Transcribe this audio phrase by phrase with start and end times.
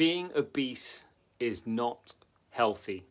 [0.00, 1.04] being obese
[1.38, 2.14] is not
[2.48, 3.04] healthy.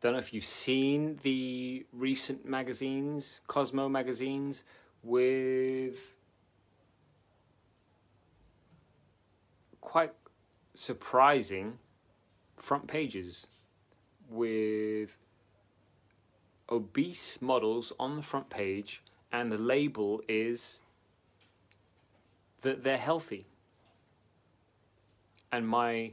[0.00, 4.62] Don't know if you've seen the recent magazines, Cosmo magazines,
[5.02, 6.14] with
[9.80, 10.12] quite
[10.76, 11.80] surprising
[12.56, 13.48] front pages
[14.30, 15.16] with
[16.70, 19.02] obese models on the front page,
[19.32, 20.80] and the label is
[22.60, 23.46] that they're healthy.
[25.50, 26.12] And my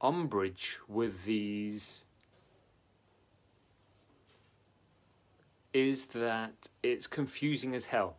[0.00, 2.04] umbrage with these
[5.72, 8.16] is that it's confusing as hell.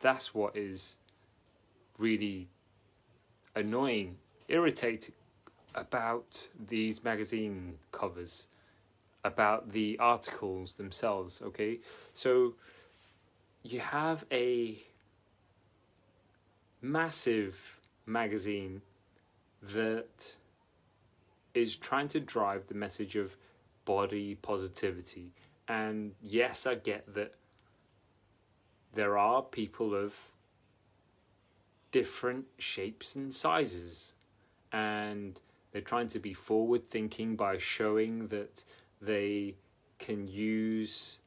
[0.00, 0.96] That's what is
[1.98, 2.48] really
[3.54, 4.16] annoying,
[4.48, 5.14] irritating
[5.74, 8.48] about these magazine covers,
[9.24, 11.78] about the articles themselves, okay?
[12.12, 12.54] So
[13.62, 14.82] you have a
[16.80, 17.78] massive
[18.12, 18.82] magazine
[19.62, 20.36] that
[21.54, 23.36] is trying to drive the message of
[23.84, 25.32] body positivity.
[25.68, 27.34] And yes, I get that
[28.94, 30.14] there are people of
[31.90, 34.14] different shapes and sizes.
[34.72, 35.40] And
[35.70, 38.64] they're trying to be forward thinking by showing that
[39.00, 39.56] they
[39.98, 41.18] can use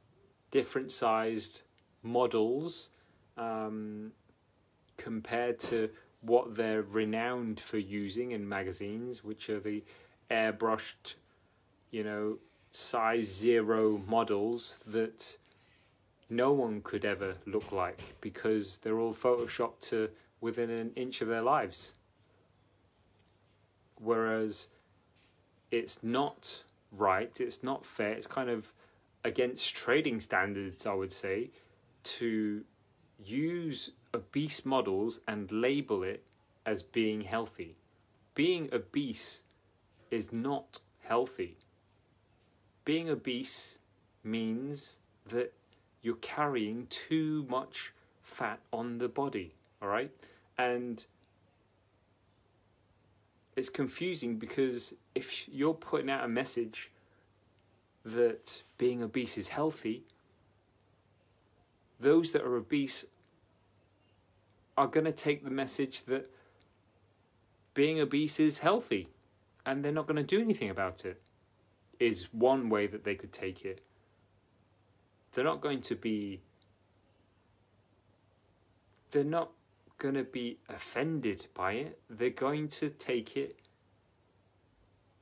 [0.52, 1.62] different sized
[2.04, 2.90] models
[3.38, 4.12] um,
[4.98, 5.90] compared to
[6.26, 9.84] what they're renowned for using in magazines, which are the
[10.30, 11.16] airbrushed,
[11.92, 12.38] you know,
[12.72, 15.38] size zero models that
[16.30, 20.10] no one could ever look like because they're all photoshopped to
[20.42, 21.94] within an inch of their lives.
[24.02, 24.68] Whereas
[25.72, 28.72] it's not right, it's not fair, it's kind of
[29.24, 31.52] against trading standards, I would say,
[32.04, 32.64] to
[33.24, 36.24] use obese models and label it
[36.66, 37.76] as being healthy.
[38.34, 39.44] Being obese
[40.10, 41.58] is not healthy.
[42.84, 43.78] Being obese
[44.24, 44.98] means
[45.28, 45.54] that
[46.02, 50.12] you're carrying too much fat on the body, all right?
[50.58, 51.06] And
[53.56, 56.92] it's confusing because if you're putting out a message
[58.04, 60.04] that being obese is healthy,
[62.00, 63.06] those that are obese
[64.78, 66.30] are going to take the message that
[67.74, 69.10] being obese is healthy
[69.66, 71.22] and they're not going to do anything about it
[72.00, 73.82] is one way that they could take it.
[75.34, 76.42] They're not going to be
[79.12, 79.52] they're not
[79.98, 82.00] going to be offended by it.
[82.10, 83.60] They're going to take it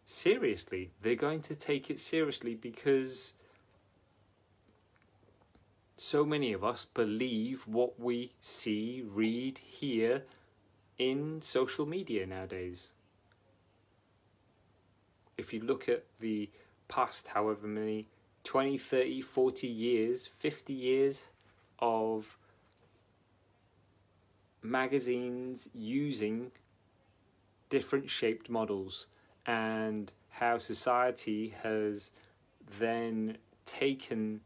[0.06, 0.92] seriously.
[1.02, 3.34] They're going to take it seriously because
[5.98, 10.24] so many of us believe what we see, read, hear
[10.98, 12.94] in social media nowadays.
[15.38, 16.50] If you look at the
[16.88, 18.08] past, however many
[18.44, 21.24] 20, 30, 40 years, 50 years
[21.80, 22.38] of
[24.62, 26.52] magazines using
[27.70, 29.08] different shaped models
[29.46, 32.12] and how society has
[32.80, 34.42] then taken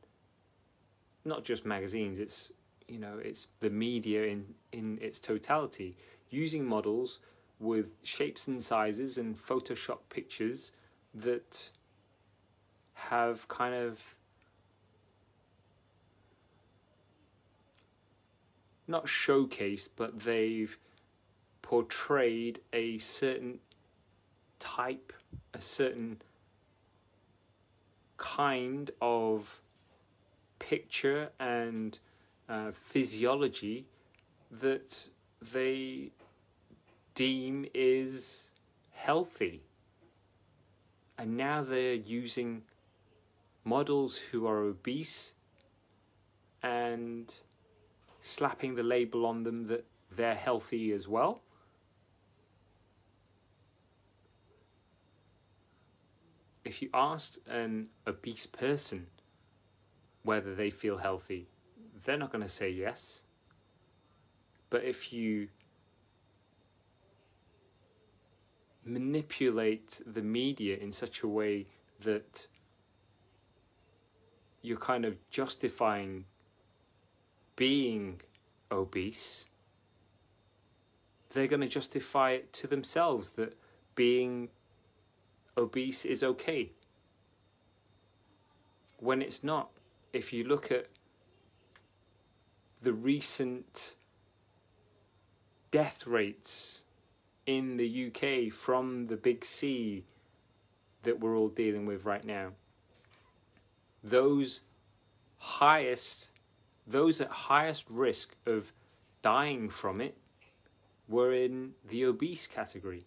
[1.27, 2.51] not just magazines, it's
[2.88, 5.97] you know, it's the media in, in its totality,
[6.29, 7.19] using models
[7.59, 10.71] with shapes and sizes and Photoshop pictures
[11.13, 11.69] that
[12.93, 14.01] have kind of
[18.87, 20.77] not showcased, but they've
[21.61, 23.59] portrayed a certain
[24.59, 25.11] type,
[25.53, 26.21] a certain
[28.16, 29.61] kind of
[30.67, 31.97] picture and
[32.50, 33.85] uh, physiology
[34.51, 35.07] that
[35.53, 36.11] they
[37.16, 38.50] deem is
[38.91, 39.61] healthy.
[41.17, 42.63] And now they're using
[43.63, 45.35] models who are obese
[46.61, 47.34] and
[48.22, 51.41] slapping the label on them that they're healthy as well.
[56.66, 59.08] If you asked an obese person
[60.28, 61.47] whether they feel healthy,
[62.03, 63.22] they're not going to say yes.
[64.70, 65.47] But if you
[68.84, 71.68] manipulate the media in such a way
[72.02, 72.46] that
[74.62, 76.26] you're kind of justifying
[77.56, 78.20] being
[78.70, 79.46] obese,
[81.29, 83.58] they're going to justify it to themselves that
[83.96, 84.50] being
[85.58, 86.74] obese is okay.
[89.00, 89.70] When it's not
[90.13, 90.87] if you look at
[92.81, 93.95] the recent
[95.71, 96.81] death rates
[97.45, 100.03] in the UK from the big C
[101.03, 102.51] that we're all dealing with right now.
[104.03, 104.61] Those
[105.37, 106.29] highest,
[106.85, 108.73] those at highest risk of
[109.21, 110.17] dying from it
[111.07, 113.05] were in the obese category.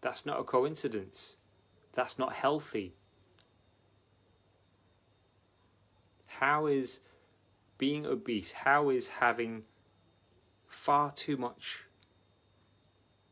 [0.00, 1.36] That's not a coincidence.
[1.92, 2.94] That's not healthy.
[6.40, 7.00] How is
[7.78, 9.62] being obese, how is having
[10.66, 11.84] far too much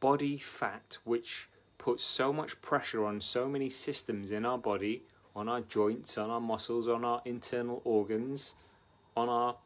[0.01, 1.49] body fat, which
[1.79, 5.03] puts so much pressure on so many systems in our body,
[5.35, 8.55] on our joints, on our muscles, on our internal organs,
[9.17, 9.57] on our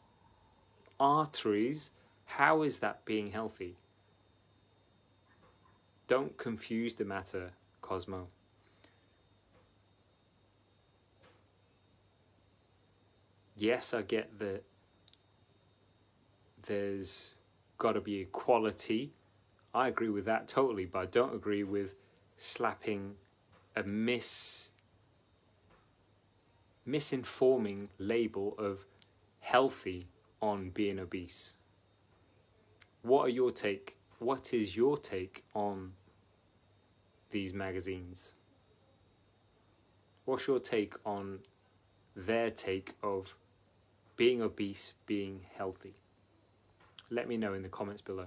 [0.98, 1.92] arteries,
[2.24, 3.76] how is that being healthy?
[6.06, 7.52] Don't confuse the matter,
[7.82, 8.28] Cosmo.
[13.58, 14.62] Yes, I get that
[16.66, 17.34] there's
[17.76, 19.12] got to be equality.
[19.74, 21.96] I agree with that totally, but I don't agree with
[22.36, 23.16] slapping
[23.74, 24.70] a mis
[26.86, 28.86] misinforming label of
[29.40, 30.06] healthy
[30.40, 31.52] on being obese.
[33.02, 33.96] What are your take?
[34.20, 35.94] What is your take on
[37.30, 38.34] these magazines?
[40.26, 41.40] What's your take on
[42.14, 43.34] their take of
[44.18, 45.94] being obese, being healthy?
[47.08, 48.26] Let me know in the comments below.